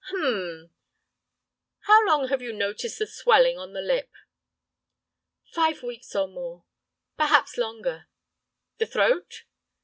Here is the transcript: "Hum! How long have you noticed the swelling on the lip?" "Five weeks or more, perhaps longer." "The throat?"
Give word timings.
"Hum! 0.05 0.71
How 1.81 2.03
long 2.07 2.29
have 2.29 2.41
you 2.41 2.53
noticed 2.53 2.97
the 2.97 3.05
swelling 3.05 3.59
on 3.59 3.73
the 3.73 3.83
lip?" 3.83 4.09
"Five 5.53 5.83
weeks 5.83 6.15
or 6.15 6.27
more, 6.27 6.65
perhaps 7.17 7.55
longer." 7.55 8.07
"The 8.79 8.87
throat?" 8.87 9.43